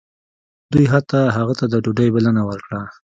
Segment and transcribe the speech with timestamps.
[0.71, 2.81] دوی حتی هغه ته د ډوډۍ بلنه ورکړه